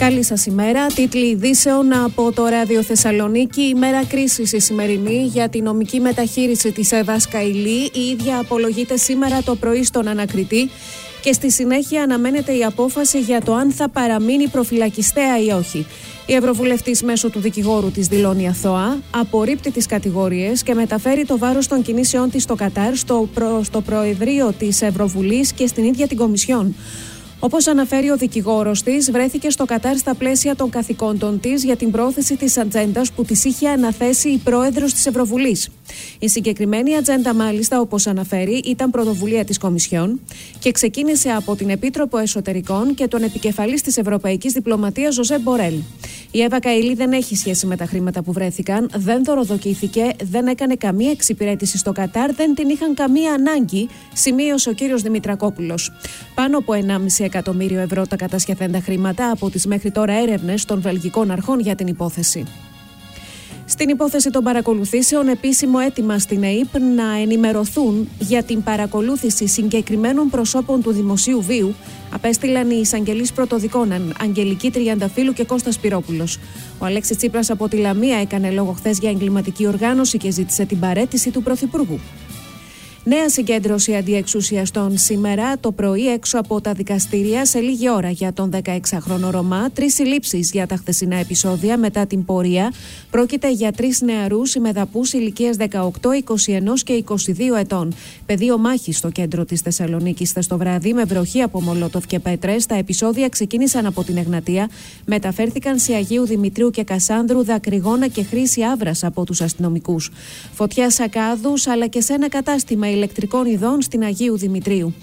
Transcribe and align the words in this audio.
Καλή 0.00 0.24
σας 0.24 0.46
ημέρα. 0.46 0.86
Τίτλοι 0.86 1.26
ειδήσεων 1.26 1.92
από 1.92 2.32
το 2.32 2.46
Ράδιο 2.46 2.82
Θεσσαλονίκη. 2.82 3.60
Ημέρα 3.60 4.04
κρίσης 4.04 4.52
η 4.52 4.58
σημερινή 4.58 5.24
για 5.24 5.48
τη 5.48 5.60
νομική 5.60 6.00
μεταχείριση 6.00 6.72
της 6.72 6.92
Εύα 6.92 7.16
Καηλή. 7.30 7.90
Η 7.92 8.00
ίδια 8.12 8.38
απολογείται 8.38 8.96
σήμερα 8.96 9.42
το 9.42 9.54
πρωί 9.54 9.84
στον 9.84 10.08
ανακριτή. 10.08 10.70
Και 11.22 11.32
στη 11.32 11.50
συνέχεια 11.50 12.02
αναμένεται 12.02 12.52
η 12.52 12.64
απόφαση 12.64 13.20
για 13.20 13.42
το 13.42 13.54
αν 13.54 13.70
θα 13.70 13.88
παραμείνει 13.88 14.48
προφυλακιστέα 14.48 15.42
ή 15.42 15.50
όχι. 15.50 15.86
Η 16.26 16.34
Ευρωβουλευτής 16.34 17.02
μέσω 17.02 17.30
του 17.30 17.40
δικηγόρου 17.40 17.90
της 17.90 18.06
δηλώνει 18.06 18.48
αθώα, 18.48 18.98
απορρίπτει 19.10 19.70
τις 19.70 19.86
κατηγορίες 19.86 20.62
και 20.62 20.74
μεταφέρει 20.74 21.24
το 21.24 21.38
βάρος 21.38 21.66
των 21.66 21.82
κινήσεών 21.82 22.30
της 22.30 22.42
στο 22.42 22.54
Κατάρ, 22.54 22.96
στο, 22.96 23.28
προ, 23.34 23.62
στο 23.62 23.80
Προεδρείο 23.80 24.52
της 24.58 24.82
Ευρωβουλής 24.82 25.52
και 25.52 25.66
στην 25.66 25.84
ίδια 25.84 26.06
την 26.06 26.16
Κομισιόν. 26.16 26.74
Όπως 27.42 27.66
αναφέρει 27.66 28.10
ο 28.10 28.16
δικηγόρος 28.16 28.82
της, 28.82 29.10
βρέθηκε 29.10 29.50
στο 29.50 29.64
Κατάρ 29.64 29.96
στα 29.96 30.14
πλαίσια 30.14 30.56
των 30.56 30.70
καθηκόντων 30.70 31.40
της 31.40 31.64
για 31.64 31.76
την 31.76 31.90
πρόθεση 31.90 32.36
της 32.36 32.58
ατζέντας 32.58 33.12
που 33.12 33.24
της 33.24 33.44
είχε 33.44 33.68
αναθέσει 33.68 34.28
η 34.28 34.38
πρόεδρος 34.38 34.92
της 34.92 35.06
Ευρωβουλής. 35.06 35.68
Η 36.18 36.28
συγκεκριμένη 36.28 36.96
ατζέντα, 36.96 37.34
μάλιστα, 37.34 37.80
όπως 37.80 38.06
αναφέρει, 38.06 38.62
ήταν 38.64 38.90
πρωτοβουλία 38.90 39.44
της 39.44 39.58
Κομισιόν 39.58 40.20
και 40.58 40.70
ξεκίνησε 40.70 41.30
από 41.30 41.56
την 41.56 41.70
Επίτροπο 41.70 42.18
Εσωτερικών 42.18 42.94
και 42.94 43.08
τον 43.08 43.22
επικεφαλής 43.22 43.82
της 43.82 43.96
Ευρωπαϊκής 43.96 44.52
Διπλωματίας, 44.52 45.14
Ζωζέ 45.14 45.38
Μπορέλ. 45.38 45.74
Η 46.30 46.42
Εύα 46.42 46.60
Καηλή 46.60 46.94
δεν 46.94 47.12
έχει 47.12 47.36
σχέση 47.36 47.66
με 47.66 47.76
τα 47.76 47.86
χρήματα 47.86 48.22
που 48.22 48.32
βρέθηκαν, 48.32 48.90
δεν 48.94 49.24
δωροδοκήθηκε, 49.24 50.10
δεν 50.22 50.46
έκανε 50.46 50.74
καμία 50.74 51.10
εξυπηρέτηση 51.10 51.78
στο 51.78 51.92
Κατάρ, 51.92 52.34
δεν 52.34 52.54
την 52.54 52.68
είχαν 52.68 52.94
καμία 52.94 53.32
ανάγκη, 53.32 53.88
σημείωσε 54.12 54.68
ο 54.68 54.72
κύριος 54.72 55.02
Δημητρακόπουλος. 55.02 55.92
Πάνω 56.34 56.58
από 56.58 56.72
1,5 56.72 57.28
εκατομμύριο 57.30 57.80
ευρώ 57.80 58.06
τα 58.06 58.16
κατασχεθέντα 58.16 58.80
χρήματα 58.80 59.30
από 59.30 59.50
τις 59.50 59.66
μέχρι 59.66 59.90
τώρα 59.90 60.12
έρευνες 60.12 60.64
των 60.64 60.80
βελγικών 60.80 61.30
αρχών 61.30 61.60
για 61.60 61.74
την 61.74 61.86
υπόθεση. 61.86 62.44
Στην 63.70 63.88
υπόθεση 63.88 64.30
των 64.30 64.42
παρακολουθήσεων, 64.42 65.28
επίσημο 65.28 65.78
αίτημα 65.86 66.18
στην 66.18 66.42
ΕΕΠ 66.42 66.78
να 66.96 67.16
ενημερωθούν 67.20 68.08
για 68.18 68.42
την 68.42 68.62
παρακολούθηση 68.62 69.46
συγκεκριμένων 69.46 70.30
προσώπων 70.30 70.82
του 70.82 70.92
δημοσίου 70.92 71.42
βίου 71.42 71.74
απέστειλαν 72.12 72.70
οι 72.70 72.78
εισαγγελείς 72.80 73.32
πρωτοδικών 73.32 73.92
Αγγελική 74.20 74.70
Τριανταφύλου 74.70 75.32
και 75.32 75.44
Κώστας 75.44 75.78
Πυρόπουλος. 75.78 76.38
Ο 76.78 76.84
Αλέξης 76.84 77.16
Τσίπρας 77.16 77.50
από 77.50 77.68
τη 77.68 77.76
Λαμία 77.76 78.16
έκανε 78.20 78.50
λόγο 78.50 78.72
χθες 78.72 78.98
για 78.98 79.10
εγκληματική 79.10 79.66
οργάνωση 79.66 80.18
και 80.18 80.30
ζήτησε 80.30 80.64
την 80.64 80.78
παρέτηση 80.78 81.30
του 81.30 81.42
Πρωθυπουργού. 81.42 82.00
Νέα 83.04 83.28
συγκέντρωση 83.28 83.96
αντιεξουσιαστών 83.96 84.98
σήμερα 84.98 85.58
το 85.58 85.72
πρωί 85.72 86.12
έξω 86.12 86.38
από 86.38 86.60
τα 86.60 86.72
δικαστήρια 86.72 87.44
σε 87.44 87.60
λίγη 87.60 87.90
ώρα 87.90 88.10
για 88.10 88.32
τον 88.32 88.50
16χρονο 88.64 89.30
Ρωμά. 89.30 89.70
Τρεις 89.70 89.94
συλλήψεις 89.94 90.50
για 90.50 90.66
τα 90.66 90.76
χθεσινά 90.76 91.16
επεισόδια 91.16 91.78
μετά 91.78 92.06
την 92.06 92.24
πορεία. 92.24 92.72
Πρόκειται 93.10 93.52
για 93.52 93.72
τρεις 93.72 94.00
νεαρούς 94.00 94.54
ημεδαπούς 94.54 95.12
ηλικίας 95.12 95.56
18, 95.56 95.66
21 96.12 96.82
και 96.84 96.92
22 96.92 97.56
ετών. 97.58 97.94
Πεδίο 98.26 98.58
μάχη 98.58 98.92
στο 98.92 99.10
κέντρο 99.10 99.44
της 99.44 99.60
Θεσσαλονίκης 99.60 100.32
θε 100.32 100.40
το 100.48 100.56
βράδυ 100.56 100.92
με 100.92 101.04
βροχή 101.04 101.42
από 101.42 101.62
Μολότοφ 101.62 102.06
και 102.06 102.18
Πέτρες. 102.18 102.66
Τα 102.66 102.74
επεισόδια 102.74 103.28
ξεκίνησαν 103.28 103.86
από 103.86 104.04
την 104.04 104.16
Εγνατία, 104.16 104.68
μεταφέρθηκαν 105.06 105.78
σε 105.78 105.94
Αγίου 105.94 106.26
Δημητρίου 106.26 106.70
και 106.70 106.84
Κασάνδρου, 106.84 107.44
Δακρυγόνα 107.44 108.08
και 108.08 108.22
Χρήση 108.22 108.62
Άβρας 108.62 109.04
από 109.04 109.24
τους 109.24 109.40
αστυνομικούς. 109.40 110.10
Φωτιά 110.54 110.90
Σακάδους 110.90 111.66
αλλά 111.66 111.86
και 111.86 112.00
σε 112.00 112.12
ένα 112.12 112.28
κατάστημα 112.28 112.88
ηλεκτρικών 113.00 113.46
ειδών 113.46 113.82
στην 113.82 114.02
Αγίου 114.02 114.38
Δημητρίου. 114.38 114.94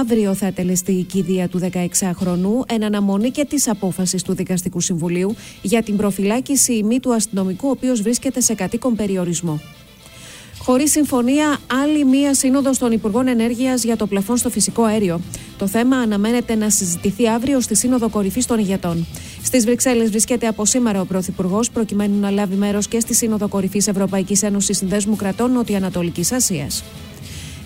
Αύριο 0.00 0.34
θα 0.34 0.52
τελεστεί 0.52 0.92
η 0.92 1.02
κηδεία 1.02 1.48
του 1.48 1.60
16χρονου 1.60 2.72
εν 2.72 2.84
αναμονή 2.84 3.30
και 3.30 3.44
της 3.44 3.68
απόφασης 3.68 4.22
του 4.22 4.34
Δικαστικού 4.34 4.80
Συμβουλίου 4.80 5.34
για 5.62 5.82
την 5.82 5.96
προφυλάκηση 5.96 6.72
ημί 6.72 7.00
του 7.00 7.14
αστυνομικού, 7.14 7.68
ο 7.68 7.70
οποίος 7.70 8.02
βρίσκεται 8.02 8.40
σε 8.40 8.54
κατοίκον 8.54 8.96
περιορισμό. 8.96 9.60
Χωρίς 10.58 10.90
συμφωνία, 10.90 11.58
άλλη 11.82 12.04
μία 12.04 12.34
σύνοδος 12.34 12.78
των 12.78 12.92
Υπουργών 12.92 13.28
Ενέργειας 13.28 13.84
για 13.84 13.96
το 13.96 14.06
πλαφόν 14.06 14.36
στο 14.36 14.50
φυσικό 14.50 14.82
αέριο. 14.82 15.20
Το 15.58 15.66
θέμα 15.66 15.96
αναμένεται 15.96 16.54
να 16.54 16.70
συζητηθεί 16.70 17.28
αύριο 17.28 17.60
στη 17.60 17.74
Σύνοδο 17.74 18.08
Κορυφής 18.08 18.46
των 18.46 18.58
Ηγετών. 18.58 19.06
Στις 19.42 19.64
Βρυξέλλες 19.64 20.10
βρίσκεται 20.10 20.46
από 20.46 20.64
σήμερα 20.64 21.00
ο 21.00 21.04
Πρωθυπουργός, 21.04 21.70
προκειμένου 21.70 22.20
να 22.20 22.30
λάβει 22.30 22.54
μέρος 22.54 22.88
και 22.88 23.00
στη 23.00 23.14
Σύνοδο 23.14 23.48
Κορυφής 23.48 23.86
Ευρωπαϊκής 23.86 24.42
Ένωσης 24.42 24.76
Συνδέσμου 24.76 25.16
Κρατών 25.16 25.52
Νοτιοανατολικής 25.52 26.32
Ασίας. 26.32 26.84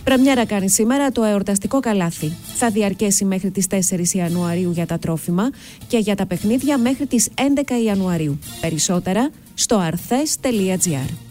Πρεμιέρα 0.07 0.47
κάνει 0.47 0.71
σήμερα 0.71 1.11
το 1.11 1.23
εορταστικό 1.23 1.81
καλάθι. 1.81 2.37
Θα 2.57 2.71
διαρκέσει 2.71 3.25
μέχρι 3.25 3.51
τις 3.51 3.67
4 3.71 4.15
Ιανουαρίου 4.15 4.71
για 4.71 4.87
τα 4.87 4.99
τρόφιμα 4.99 5.51
και 5.89 5.99
για 5.99 6.15
τα 6.15 6.27
παιχνίδια 6.27 6.79
μέχρι 6.79 7.07
τις 7.07 7.29
11 7.35 7.85
Ιανουαρίου. 7.85 8.39
Περισσότερα 8.61 9.31
στο 9.55 9.91
arthes.gr. 9.91 11.26